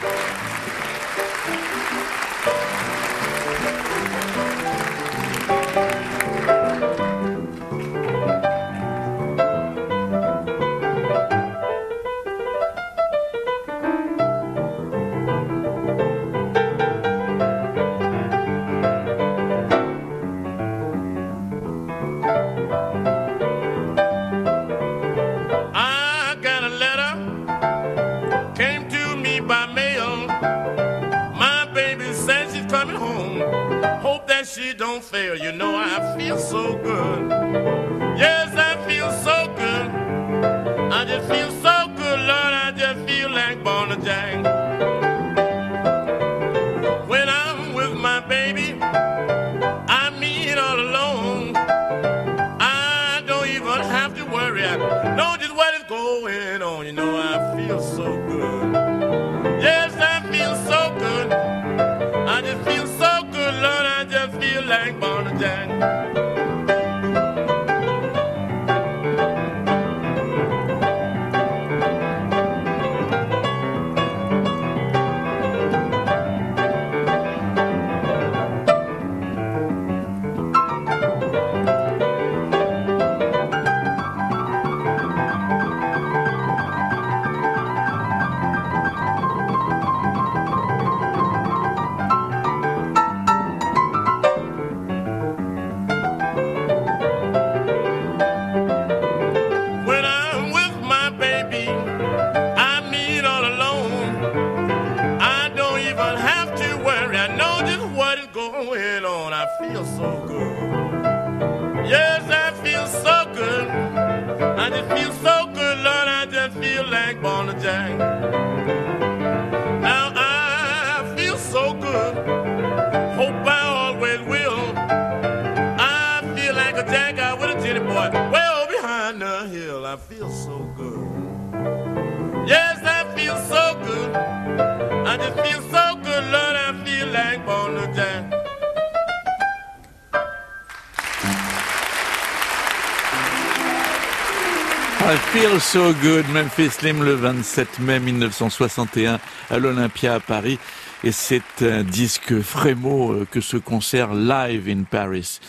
So 145.67 145.93
good, 146.01 146.25
Memphis 146.33 146.71
Slim 146.71 147.03
le 147.03 147.15
27 147.15 147.81
mai 147.81 147.99
1961 147.99 149.19
à 149.51 149.59
l'Olympia 149.59 150.15
à 150.15 150.21
Paris. 150.21 150.61
Et 151.03 151.11
c'est 151.11 151.43
un 151.63 151.83
disque 151.83 152.41
Frémo 152.41 153.13
euh, 153.13 153.27
que 153.29 153.41
ce 153.41 153.57
concert 153.57 154.15
live 154.15 154.69
in 154.69 154.85
Paris. 154.85 155.41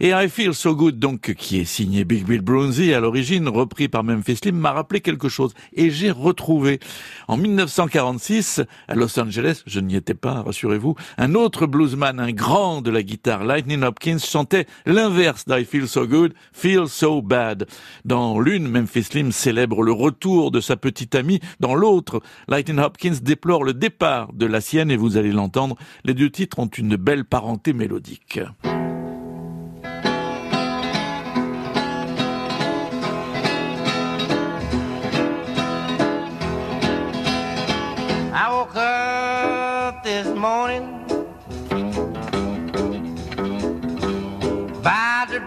Et 0.00 0.10
I 0.10 0.28
Feel 0.28 0.54
So 0.54 0.74
Good, 0.74 0.98
donc, 0.98 1.32
qui 1.34 1.58
est 1.58 1.64
signé 1.64 2.04
Big 2.04 2.26
Bill 2.26 2.42
Brunzi 2.42 2.92
à 2.92 3.00
l'origine, 3.00 3.48
repris 3.48 3.88
par 3.88 4.04
Memphis 4.04 4.36
Slim, 4.36 4.56
m'a 4.56 4.72
rappelé 4.72 5.00
quelque 5.00 5.28
chose. 5.28 5.54
Et 5.72 5.90
j'ai 5.90 6.10
retrouvé, 6.10 6.80
en 7.28 7.38
1946, 7.38 8.62
à 8.88 8.94
Los 8.94 9.18
Angeles, 9.18 9.62
je 9.66 9.80
n'y 9.80 9.96
étais 9.96 10.14
pas, 10.14 10.42
rassurez-vous, 10.42 10.96
un 11.16 11.34
autre 11.34 11.66
bluesman, 11.66 12.20
un 12.20 12.32
grand 12.32 12.82
de 12.82 12.90
la 12.90 13.02
guitare, 13.02 13.44
Lightning 13.44 13.82
Hopkins, 13.82 14.18
chantait 14.18 14.66
l'inverse 14.84 15.46
d'I 15.46 15.64
Feel 15.64 15.88
So 15.88 16.06
Good, 16.06 16.34
Feel 16.52 16.88
So 16.88 17.22
Bad. 17.22 17.66
Dans 18.04 18.38
l'une, 18.38 18.68
Memphis 18.68 19.04
Slim 19.04 19.32
célèbre 19.32 19.82
le 19.82 19.92
retour 19.92 20.50
de 20.50 20.60
sa 20.60 20.76
petite 20.76 21.14
amie. 21.14 21.40
Dans 21.60 21.74
l'autre, 21.74 22.20
Lightning 22.48 22.78
Hopkins 22.78 23.16
déplore 23.22 23.64
le 23.64 23.72
départ 23.72 24.32
de 24.34 24.44
la 24.44 24.60
sienne 24.60 24.90
et 24.90 24.96
vous 24.96 25.16
allez 25.16 25.32
l'entendre, 25.32 25.76
les 26.04 26.14
deux 26.14 26.30
titres 26.30 26.58
ont 26.58 26.66
une 26.66 26.96
belle 26.96 27.24
parenté 27.24 27.72
mélodique. 27.72 28.40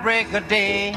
Break 0.02 0.32
of 0.34 0.48
day. 0.48 0.94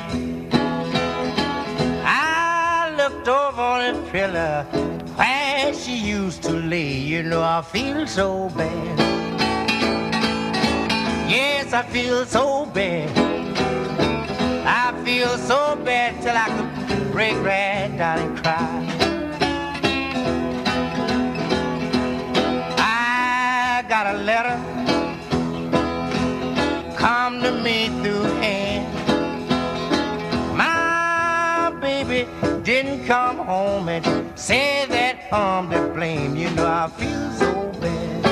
I 2.04 2.94
looked 2.96 3.26
over 3.26 3.60
on 3.60 3.94
the 3.94 4.10
pillar 4.10 4.64
where 5.16 5.74
she 5.74 5.96
used 5.96 6.42
to 6.44 6.52
lay. 6.52 6.92
You 6.98 7.22
know, 7.24 7.42
I 7.42 7.62
feel 7.62 8.06
so 8.06 8.48
bad. 8.50 8.98
Yes, 11.28 11.72
I 11.72 11.82
feel 11.82 12.24
so 12.26 12.66
bad. 12.66 13.10
I 14.66 15.04
feel 15.04 15.36
so 15.38 15.76
bad 15.84 16.22
till 16.22 16.36
I 16.36 16.48
could 16.56 17.12
break 17.12 17.34
right 17.42 17.92
down 17.96 18.18
and 18.20 18.38
cry. 18.38 18.86
I 22.78 23.84
got 23.88 24.14
a 24.14 24.18
letter 24.18 24.58
come 26.96 27.42
to 27.42 27.50
me 27.62 27.88
through 28.00 28.21
didn't 32.64 33.04
come 33.06 33.38
home 33.38 33.88
and 33.88 34.04
say 34.38 34.86
that 34.86 35.16
I'm 35.32 35.68
to 35.70 35.88
blame. 35.94 36.36
You 36.36 36.50
know 36.50 36.66
I 36.66 36.88
feel 36.88 37.32
so 37.32 37.72
bad. 37.80 38.24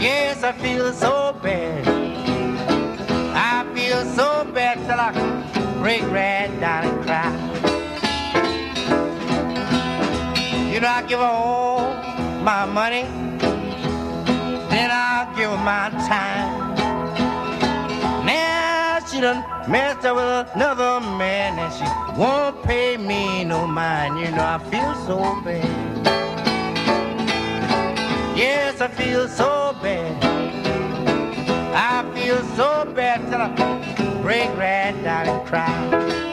Yes, 0.00 0.42
I 0.42 0.52
feel 0.52 0.92
so 0.94 1.38
bad. 1.42 1.86
I 3.36 3.74
feel 3.74 4.04
so 4.04 4.50
bad 4.54 4.78
till 4.86 4.98
I 4.98 5.12
break 5.82 6.02
right 6.04 6.48
down 6.60 6.86
and 6.86 7.02
cry. 7.04 7.30
You 10.72 10.80
know 10.80 10.88
I 10.88 11.02
give 11.02 11.20
all 11.20 11.92
my 12.42 12.64
money, 12.64 13.02
then 14.70 14.90
I 14.90 15.30
give 15.36 15.50
my 15.60 15.90
time. 16.08 16.67
She 19.18 19.22
done 19.22 19.44
messed 19.68 20.06
up 20.06 20.14
with 20.14 20.54
another 20.54 21.00
man 21.00 21.58
and 21.58 21.74
she 21.74 21.82
won't 22.16 22.62
pay 22.62 22.96
me 22.96 23.42
no 23.42 23.66
mind. 23.66 24.16
You 24.20 24.30
know 24.30 24.44
I 24.44 24.58
feel 24.70 24.94
so 25.06 25.18
bad. 25.42 26.06
Yes, 28.38 28.80
I 28.80 28.86
feel 28.86 29.26
so 29.26 29.74
bad. 29.82 30.24
I 31.74 32.08
feel 32.14 32.40
so 32.54 32.84
bad 32.94 33.28
till 33.28 33.42
I 33.42 34.22
break 34.22 34.56
right 34.56 34.94
down 35.02 35.28
and 35.28 35.44
cry. 35.48 36.27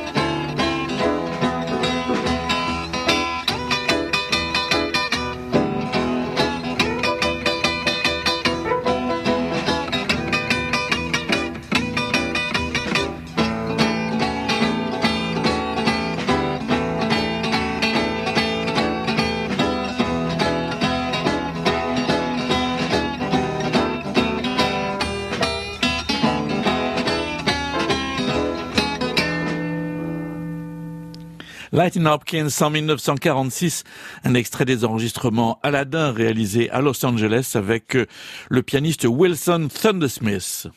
Lightning 31.75 32.07
Hopkins 32.07 32.47
en 32.61 32.69
1946, 32.69 33.83
un 34.23 34.33
extrait 34.33 34.63
des 34.63 34.85
enregistrements 34.85 35.59
Aladdin 35.61 36.13
réalisés 36.13 36.69
à 36.69 36.79
Los 36.79 37.05
Angeles 37.05 37.51
avec 37.55 37.97
euh, 37.97 38.05
le 38.49 38.63
pianiste 38.63 39.05
Wilson 39.05 39.67
Thundersmith. 39.81 40.69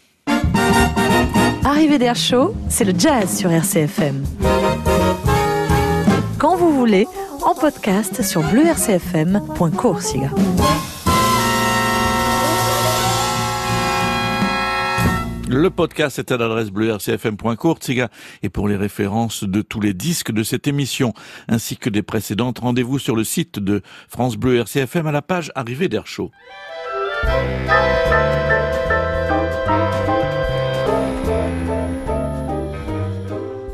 Arrivée 1.64 1.98
d'air 1.98 2.16
chaud, 2.16 2.52
c'est 2.68 2.84
le 2.84 2.98
jazz 2.98 3.38
sur 3.38 3.52
RCFM. 3.52 4.24
Quand 6.38 6.56
vous 6.56 6.72
voulez, 6.72 7.06
en 7.42 7.54
podcast 7.54 8.22
sur 8.24 8.42
bleurcfm.coursiga. 8.42 10.30
Le 15.48 15.70
podcast 15.70 16.18
est 16.18 16.30
à 16.30 16.37
l'adresse 16.37 16.70
bleu 16.70 16.92
rcfm.courtsiga 16.92 18.11
et 18.42 18.50
pour 18.50 18.68
les 18.68 18.76
références 18.76 19.44
de 19.44 19.62
tous 19.62 19.80
les 19.80 19.94
disques 19.94 20.30
de 20.30 20.42
cette 20.42 20.66
émission 20.66 21.14
ainsi 21.48 21.78
que 21.78 21.88
des 21.88 22.02
précédentes, 22.02 22.58
rendez-vous 22.58 22.98
sur 22.98 23.16
le 23.16 23.24
site 23.24 23.58
de 23.58 23.80
France 24.08 24.37
Bleu 24.37 24.58
RCFM 24.58 25.06
à 25.06 25.12
la 25.12 25.22
page 25.22 25.50
Arrivée 25.54 25.88
d'air 25.88 26.06
chaud. 26.06 26.30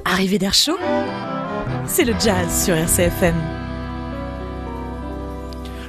Arrivée 0.04 0.38
d'air 0.38 0.54
chaud, 0.54 0.78
c'est 1.86 2.04
le 2.04 2.14
jazz 2.20 2.64
sur 2.64 2.76
RCFM. 2.76 3.53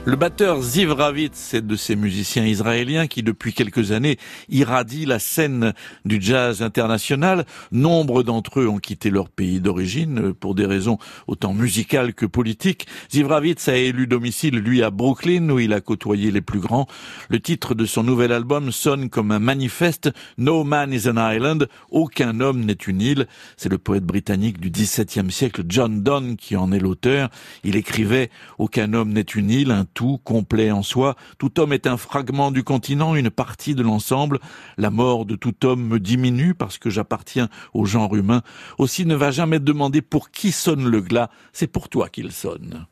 Le 0.08 0.16
batteur 0.16 0.62
Ziv 0.62 0.92
Ravitz 0.92 1.56
est 1.56 1.64
de 1.64 1.76
ces 1.76 1.96
musiciens 1.96 2.46
israéliens 2.46 3.08
qui, 3.08 3.24
depuis 3.24 3.54
quelques 3.54 3.92
années, 3.92 4.20
irradient 4.50 5.08
la 5.08 5.18
scène 5.18 5.74
du 6.06 6.22
jazz 6.22 6.62
international. 6.62 7.44
Nombre 7.72 8.22
d'entre 8.22 8.60
eux 8.60 8.68
ont 8.68 8.78
quitté 8.78 9.10
leur 9.10 9.30
pays 9.30 9.60
d'origine 9.60 10.32
pour 10.36 10.54
des 10.54 10.68
raisons 10.68 11.00
autant 11.26 11.56
musicales 11.56 12.14
que 12.14 12.28
politiques. 12.28 12.86
Ziv 13.12 13.26
Ravitz 13.26 13.68
a 13.68 13.78
élu 13.78 14.06
domicile, 14.06 14.58
lui, 14.60 14.84
à 14.84 14.92
Brooklyn, 14.92 15.50
où 15.50 15.58
il 15.58 15.74
a 15.74 15.82
côtoyé 15.82 16.30
les 16.30 16.42
plus 16.42 16.60
grands. 16.60 16.86
Le 17.30 17.40
titre 17.40 17.74
de 17.74 17.88
son 17.88 18.04
nouvel 18.04 18.32
album 18.32 18.72
sonne 18.72 19.10
comme 19.10 19.32
un 19.32 19.40
manifeste. 19.40 20.12
No 20.38 20.64
man 20.64 20.94
is 20.94 21.10
an 21.10 21.16
island. 21.18 21.68
Aucun 21.90 22.42
homme 22.42 22.64
n'est 22.64 22.74
une 22.74 23.02
île. 23.02 23.28
C'est 23.58 23.70
le 23.70 23.80
poète 23.80 24.06
britannique 24.06 24.60
du 24.60 24.70
XVIIe 24.70 25.32
siècle, 25.32 25.64
John 25.68 26.04
Donne, 26.04 26.36
qui 26.36 26.56
en 26.56 26.72
est 26.72 26.80
l'auteur. 26.80 27.32
Il 27.64 27.76
écrivait 27.76 28.30
Aucun 28.60 28.94
homme 28.94 29.12
n'est 29.12 29.22
une 29.22 29.50
île, 29.50 29.72
tout 29.96 30.20
complet 30.24 30.70
en 30.70 30.84
soi. 30.84 31.16
Tout 31.40 31.60
homme 31.60 31.74
est 31.74 31.88
un 31.88 31.98
fragment 31.98 32.52
du 32.52 32.64
continent, 32.64 33.16
une 33.16 33.32
partie 33.32 33.74
de 33.74 33.82
l'ensemble. 33.82 34.40
La 34.78 34.92
mort 34.92 35.26
de 35.26 35.36
tout 35.36 35.66
homme 35.66 35.88
me 35.88 36.00
diminue 36.00 36.54
parce 36.54 36.78
que 36.78 36.92
j'appartiens 36.92 37.50
au 37.74 37.86
genre 37.86 38.16
humain. 38.16 38.44
Aussi 38.78 39.08
ne 39.08 39.16
va 39.16 39.32
jamais 39.32 39.60
demander 39.60 40.04
pour 40.04 40.30
qui 40.30 40.52
sonne 40.52 40.88
le 40.88 41.02
glas, 41.02 41.32
c'est 41.54 41.68
pour 41.68 41.90
toi 41.90 42.10
qu'il 42.10 42.32
sonne. 42.32 42.86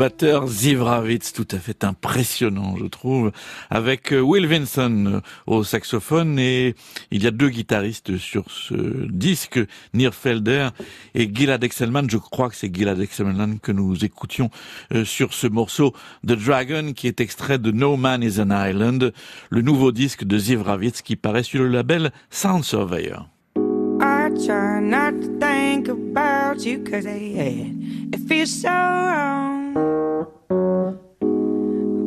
Batteur 0.00 0.46
Ziv 0.46 0.80
Ravitz, 0.82 1.34
tout 1.34 1.46
à 1.50 1.58
fait 1.58 1.84
impressionnant, 1.84 2.74
je 2.78 2.86
trouve, 2.86 3.32
avec 3.68 4.14
euh, 4.14 4.20
Will 4.20 4.46
Vinson 4.46 5.04
euh, 5.06 5.20
au 5.46 5.62
saxophone 5.62 6.38
et 6.38 6.74
il 7.10 7.22
y 7.22 7.26
a 7.26 7.30
deux 7.30 7.50
guitaristes 7.50 8.16
sur 8.16 8.50
ce 8.50 8.74
disque, 9.10 9.60
Nir 9.92 10.14
Felder 10.14 10.70
et 11.14 11.28
Gilad 11.30 11.62
Excelman. 11.62 12.08
Je 12.08 12.16
crois 12.16 12.48
que 12.48 12.56
c'est 12.56 12.74
Gilad 12.74 12.98
Excelman 12.98 13.58
que 13.58 13.72
nous 13.72 14.02
écoutions 14.02 14.48
euh, 14.94 15.04
sur 15.04 15.34
ce 15.34 15.46
morceau 15.46 15.92
The 16.26 16.32
Dragon 16.32 16.94
qui 16.94 17.06
est 17.06 17.20
extrait 17.20 17.58
de 17.58 17.70
No 17.70 17.98
Man 17.98 18.22
is 18.22 18.40
an 18.40 18.48
Island, 18.52 19.12
le 19.50 19.60
nouveau 19.60 19.92
disque 19.92 20.24
de 20.24 20.38
Ziv 20.38 20.62
Ravitz 20.62 21.02
qui 21.02 21.16
paraît 21.16 21.42
sur 21.42 21.62
le 21.62 21.68
label 21.68 22.10
Sound 22.30 22.64
Surveyor. 22.64 23.28
I 24.00 24.30
try 24.46 24.80
not 24.80 25.20
to 25.20 25.38
think 25.38 25.88
about 25.88 26.64
you 26.64 26.82
cause 26.82 27.04
it 27.04 28.18
feels 28.26 28.62
so 28.62 28.70
wrong. 28.70 29.49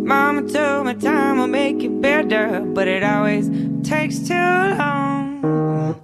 Mama 0.05 0.41
told 0.47 0.87
me 0.87 0.93
time 0.95 1.37
will 1.37 1.47
make 1.47 1.83
it 1.83 2.01
better, 2.01 2.61
but 2.61 2.87
it 2.87 3.03
always 3.03 3.49
takes 3.83 4.19
too 4.19 4.33
long. 4.33 5.99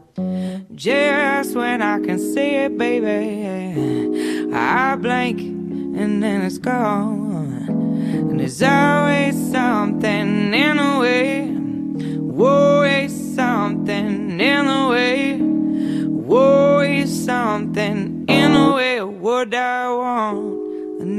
Just 0.75 1.55
when 1.55 1.81
I 1.81 1.99
can 1.99 2.17
see 2.17 2.55
it, 2.55 2.77
baby, 2.77 4.53
I 4.53 4.95
blink 4.95 5.41
and 5.41 6.23
then 6.23 6.41
it's 6.41 6.57
gone. 6.57 7.67
And 7.67 8.39
there's 8.39 8.61
always 8.61 9.48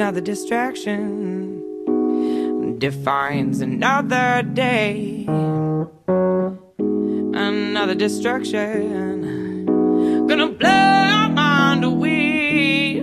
another 0.01 0.23
distraction? 0.23 1.61
Defines 2.79 3.61
another 3.61 4.43
day. 4.43 5.27
Another 7.35 7.95
destruction. 7.95 9.67
Gonna 10.27 10.53
blow 10.53 10.71
our 10.71 11.29
mind 11.29 11.85
away. 11.85 13.03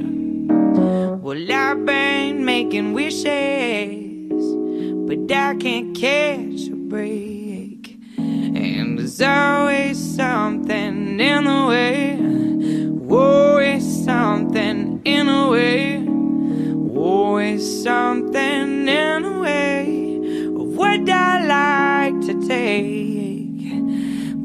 Well, 1.22 1.52
I've 1.52 1.86
been 1.86 2.44
making 2.44 2.94
wishes, 2.94 4.44
but 5.08 5.32
I 5.32 5.56
can't 5.56 5.96
catch 5.96 6.68
a 6.68 6.76
break. 6.76 8.00
And 8.18 8.98
there's 8.98 9.22
always 9.22 10.00
something 10.00 11.20
in 11.20 11.44
the 11.44 11.66
way. 11.70 12.18
Always 13.08 13.86
something 14.04 15.00
in 15.06 15.30
a 15.30 15.50
way. 15.52 15.97
Always 17.28 17.84
something 17.84 18.88
in 18.88 19.26
a 19.26 19.40
way 19.42 20.16
of 20.48 20.68
what 20.78 21.10
I 21.10 21.46
like 21.46 22.22
to 22.26 22.48
take. 22.48 23.84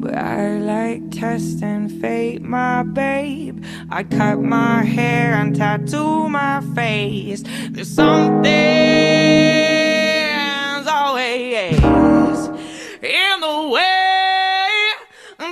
But 0.01 0.17
I 0.17 0.59
like 0.59 1.13
testing 1.13 1.89
fate, 2.01 2.43
my 2.43 2.83
babe. 2.83 3.65
I 3.89 4.03
cut 4.03 4.41
my 4.43 4.83
hair 4.83 5.35
and 5.35 5.55
tattoo 5.55 6.29
my 6.29 6.61
face. 6.75 7.45
There's 7.71 7.89
something 7.89 8.43
always 10.89 11.79
in 13.01 13.41
the 13.47 13.69
way. 13.75 14.69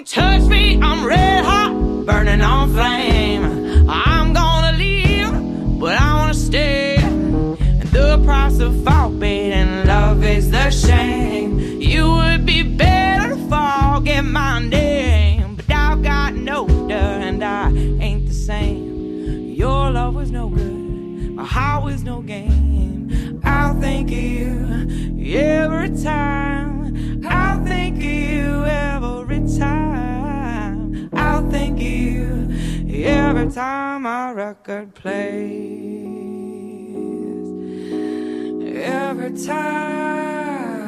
Touch 0.05 0.43
me, 0.49 0.81
I'm 0.83 1.07
red 1.07 1.45
hot, 1.45 1.73
burning 2.07 2.41
on 2.41 2.73
flame. 2.75 3.10
The 8.61 8.67
of 8.67 8.85
forfeiting 8.85 9.87
love 9.87 10.23
is 10.23 10.51
the 10.51 10.69
shame. 10.69 11.59
You 11.81 12.11
would 12.11 12.45
be 12.45 12.63
better 12.63 13.31
to 13.31 13.37
forget 13.49 14.23
my 14.23 14.59
name, 14.61 15.57
but 15.57 15.71
I've 15.71 16.03
got 16.03 16.35
no 16.35 16.69
older 16.69 17.09
and 17.29 17.43
I 17.43 17.69
ain't 17.71 18.27
the 18.27 18.35
same. 18.35 19.55
Your 19.55 19.91
love 19.91 20.15
was 20.15 20.31
no 20.31 20.51
good, 20.51 21.33
my 21.37 21.45
heart 21.45 21.85
was 21.85 22.03
no 22.03 22.21
game. 22.21 23.41
I'll 23.45 23.81
think 23.81 24.11
of 24.11 24.19
you 24.19 25.39
every 25.39 25.97
time. 25.97 27.25
I'll 27.27 27.65
think 27.65 27.97
of 27.97 28.03
you 28.03 28.65
every 28.67 29.41
time. 29.59 31.09
I'll 31.15 31.51
think 31.51 31.79
of 31.79 31.83
you 31.83 33.05
every 33.07 33.51
time 33.51 34.05
our 34.05 34.35
record 34.35 34.95
plays. 34.95 36.40
Every 39.23 39.37
time, 39.47 40.81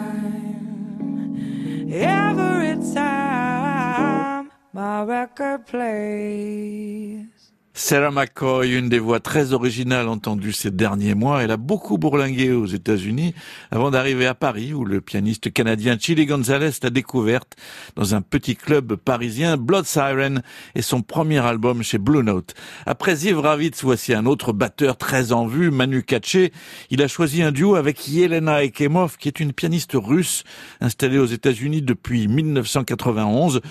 every 1.93 2.95
time 2.95 4.51
my 4.72 5.03
record 5.03 5.66
plays. 5.66 7.41
Sarah 7.75 8.11
McCoy, 8.11 8.77
une 8.77 8.91
des 8.91 8.99
voix 8.99 9.18
très 9.18 9.55
originales 9.55 10.07
entendues 10.07 10.53
ces 10.53 10.70
derniers 10.70 11.14
mois, 11.14 11.43
elle 11.43 11.51
a 11.51 11.57
beaucoup 11.57 11.97
bourlingué 11.97 12.53
aux 12.53 12.66
États-Unis 12.66 13.35
avant 13.70 13.91
d'arriver 13.91 14.27
à 14.27 14.35
Paris 14.35 14.75
où 14.75 14.85
le 14.85 15.01
pianiste 15.01 15.51
canadien 15.51 15.97
Chili 15.99 16.27
Gonzalez 16.27 16.73
l'a 16.83 16.91
découverte 16.91 17.57
dans 17.97 18.14
un 18.14 18.20
petit 18.20 18.57
club 18.57 18.97
parisien, 18.97 19.57
Blood 19.57 19.87
Siren, 19.87 20.43
et 20.75 20.83
son 20.83 21.01
premier 21.01 21.39
album 21.39 21.83
chez 21.83 21.97
Blue 21.97 22.23
Note. 22.23 22.53
Après 22.85 23.16
Ziv 23.16 23.39
Ravitz, 23.39 23.83
voici 23.83 24.12
un 24.12 24.27
autre 24.27 24.53
batteur 24.53 24.99
très 24.99 25.33
en 25.33 25.47
vue, 25.47 25.70
Manu 25.70 26.03
Katché. 26.03 26.53
Il 26.91 27.01
a 27.01 27.09
choisi 27.09 27.43
un 27.43 27.53
duo 27.53 27.77
avec 27.77 28.07
Yelena 28.07 28.64
Ekemov, 28.64 29.16
qui 29.16 29.29
est 29.29 29.41
une 29.41 29.55
pianiste 29.55 29.93
russe 29.95 30.45
installée 30.83 31.18
aux 31.18 31.25
États-Unis 31.25 31.81
depuis 31.81 32.29
1991. 32.29 33.62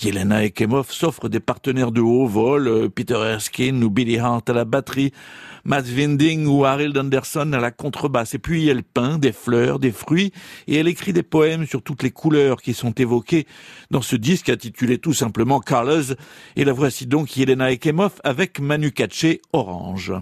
Yelena 0.00 0.44
Ekemov 0.44 0.92
s'offre 0.92 1.28
des 1.28 1.40
partenaires 1.40 1.90
de 1.90 2.00
haut 2.00 2.28
vol, 2.28 2.68
euh, 2.68 2.88
Peter 2.88 3.14
Erskine, 3.14 3.47
ou 3.58 3.90
Billy 3.90 4.18
Hart 4.18 4.48
à 4.48 4.52
la 4.52 4.64
batterie, 4.64 5.12
Matt 5.64 5.86
Winding 5.86 6.46
ou 6.46 6.64
Harold 6.64 6.96
Anderson 6.96 7.52
à 7.52 7.58
la 7.58 7.70
contrebasse. 7.70 8.34
Et 8.34 8.38
puis 8.38 8.68
elle 8.68 8.82
peint 8.82 9.18
des 9.18 9.32
fleurs, 9.32 9.78
des 9.78 9.92
fruits, 9.92 10.32
et 10.66 10.76
elle 10.76 10.88
écrit 10.88 11.12
des 11.12 11.22
poèmes 11.22 11.66
sur 11.66 11.82
toutes 11.82 12.02
les 12.02 12.10
couleurs 12.10 12.60
qui 12.60 12.74
sont 12.74 12.92
évoquées 12.92 13.46
dans 13.90 14.02
ce 14.02 14.16
disque 14.16 14.48
intitulé 14.48 14.98
tout 14.98 15.14
simplement 15.14 15.60
Colors. 15.60 16.14
Et 16.56 16.64
la 16.64 16.72
voici 16.72 17.06
donc 17.06 17.36
Yelena 17.36 17.72
Ekemov 17.72 18.20
avec 18.24 18.60
Manu 18.60 18.92
Katché 18.92 19.40
Orange. 19.52 20.12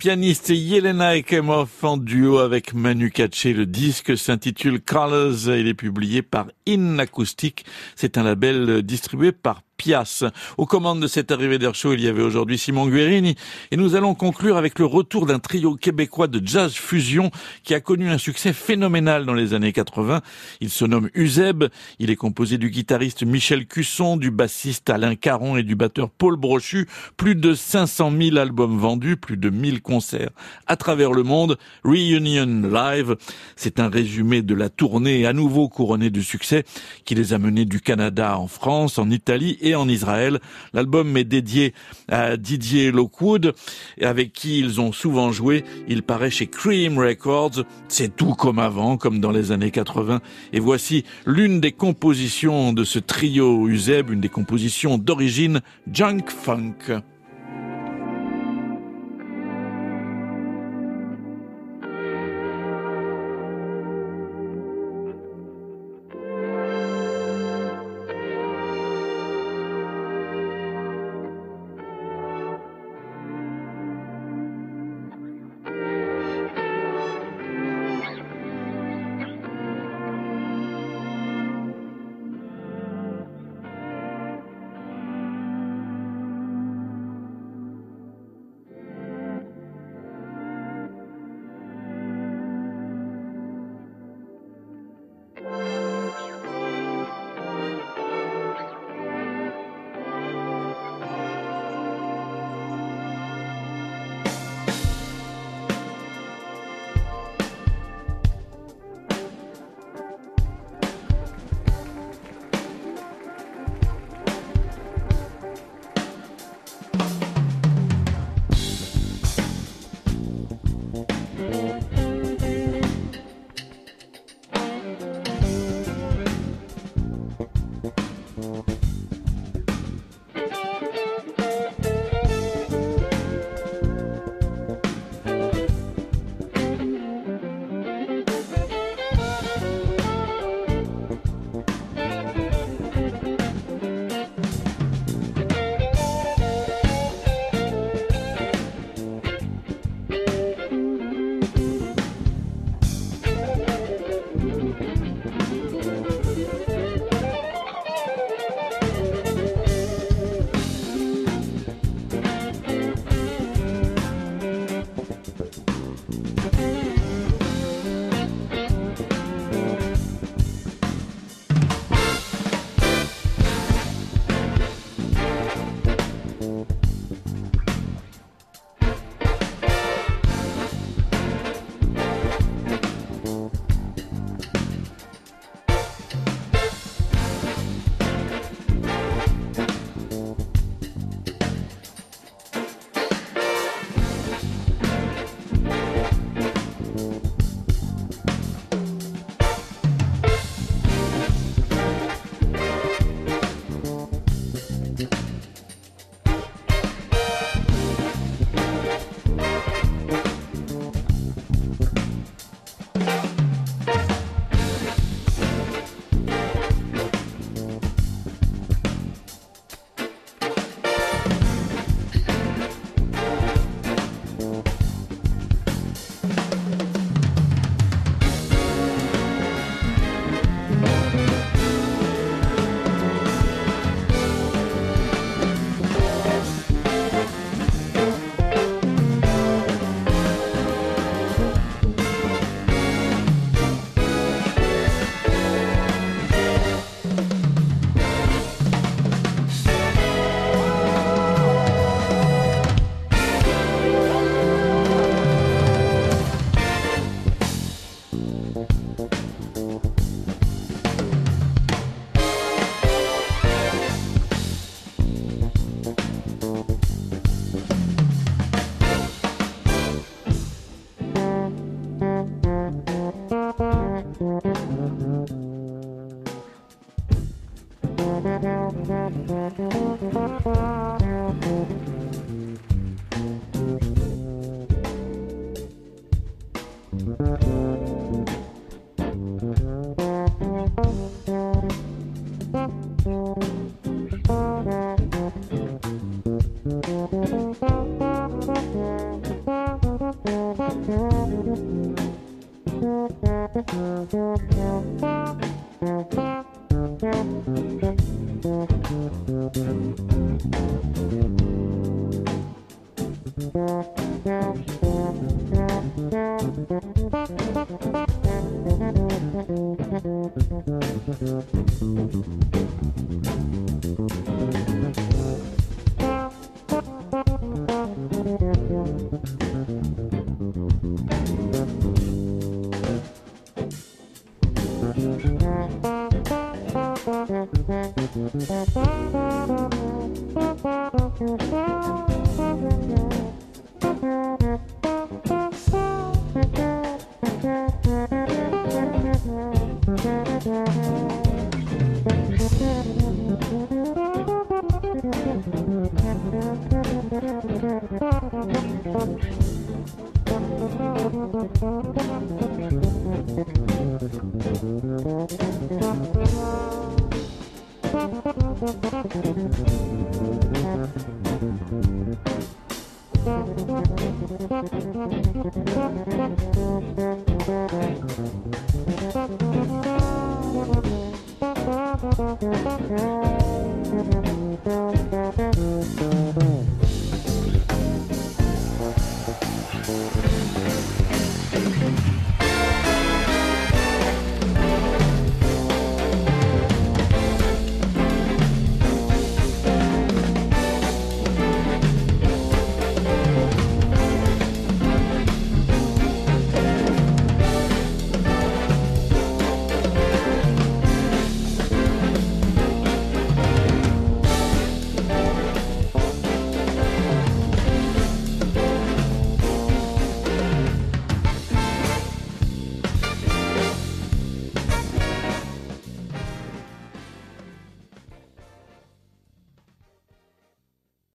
Pianiste 0.00 0.54
Yelena 0.54 1.14
Ekemov 1.14 1.68
en 1.82 1.98
duo 1.98 2.38
avec 2.38 2.72
Manu 2.72 3.10
Katché. 3.10 3.52
Le 3.52 3.66
disque 3.66 4.16
s'intitule 4.16 4.80
Colors. 4.80 5.54
Il 5.54 5.68
est 5.68 5.74
publié 5.74 6.22
par 6.22 6.46
In 6.66 6.98
Acoustic. 6.98 7.66
C'est 7.96 8.16
un 8.16 8.22
label 8.22 8.82
distribué 8.82 9.30
par 9.30 9.60
Pias. 9.80 10.24
Aux 10.58 10.66
commandes 10.66 11.00
de 11.00 11.06
cette 11.06 11.30
arrivée 11.30 11.58
d'air 11.58 11.74
show, 11.74 11.94
il 11.94 12.02
y 12.02 12.08
avait 12.08 12.20
aujourd'hui 12.22 12.58
Simon 12.58 12.86
Guerini. 12.86 13.34
Et 13.70 13.78
nous 13.78 13.94
allons 13.94 14.14
conclure 14.14 14.58
avec 14.58 14.78
le 14.78 14.84
retour 14.84 15.24
d'un 15.24 15.38
trio 15.38 15.74
québécois 15.74 16.26
de 16.26 16.46
jazz 16.46 16.74
fusion 16.74 17.30
qui 17.64 17.72
a 17.72 17.80
connu 17.80 18.10
un 18.10 18.18
succès 18.18 18.52
phénoménal 18.52 19.24
dans 19.24 19.32
les 19.32 19.54
années 19.54 19.72
80. 19.72 20.20
Il 20.60 20.68
se 20.68 20.84
nomme 20.84 21.08
Uzeb. 21.14 21.64
Il 21.98 22.10
est 22.10 22.16
composé 22.16 22.58
du 22.58 22.68
guitariste 22.68 23.22
Michel 23.22 23.66
Cusson, 23.66 24.18
du 24.18 24.30
bassiste 24.30 24.90
Alain 24.90 25.14
Caron 25.14 25.56
et 25.56 25.62
du 25.62 25.76
batteur 25.76 26.10
Paul 26.10 26.36
Brochu. 26.36 26.86
Plus 27.16 27.34
de 27.34 27.54
500 27.54 28.12
000 28.20 28.36
albums 28.36 28.76
vendus, 28.76 29.16
plus 29.16 29.38
de 29.38 29.48
1000 29.48 29.80
concerts 29.80 30.30
à 30.66 30.76
travers 30.76 31.12
le 31.12 31.22
monde. 31.22 31.56
Reunion 31.84 32.68
Live. 32.70 33.16
C'est 33.56 33.80
un 33.80 33.88
résumé 33.88 34.42
de 34.42 34.54
la 34.54 34.68
tournée 34.68 35.24
à 35.24 35.32
nouveau 35.32 35.70
couronnée 35.70 36.10
de 36.10 36.20
succès 36.20 36.64
qui 37.06 37.14
les 37.14 37.32
a 37.32 37.38
menés 37.38 37.64
du 37.64 37.80
Canada 37.80 38.38
en 38.38 38.46
France, 38.46 38.98
en 38.98 39.08
Italie 39.08 39.56
en 39.74 39.88
Israël. 39.88 40.40
L'album 40.72 41.16
est 41.16 41.24
dédié 41.24 41.74
à 42.08 42.36
Didier 42.36 42.90
Lockwood, 42.90 43.54
avec 44.00 44.32
qui 44.32 44.58
ils 44.58 44.80
ont 44.80 44.92
souvent 44.92 45.32
joué. 45.32 45.64
Il 45.88 46.02
paraît 46.02 46.30
chez 46.30 46.46
Cream 46.46 46.98
Records. 46.98 47.64
C'est 47.88 48.16
tout 48.16 48.34
comme 48.34 48.58
avant, 48.58 48.96
comme 48.96 49.20
dans 49.20 49.32
les 49.32 49.52
années 49.52 49.70
80. 49.70 50.20
Et 50.52 50.60
voici 50.60 51.04
l'une 51.26 51.60
des 51.60 51.72
compositions 51.72 52.72
de 52.72 52.84
ce 52.84 52.98
trio 52.98 53.68
Uzeb, 53.68 54.10
une 54.10 54.20
des 54.20 54.28
compositions 54.28 54.98
d'origine 54.98 55.60
junk 55.90 56.24
funk. 56.28 57.02